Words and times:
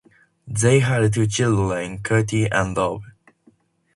They 0.47 0.79
had 0.79 1.13
two 1.13 1.27
children, 1.27 1.99
Katri 1.99 2.47
and 2.51 2.75
Rob. 2.75 3.03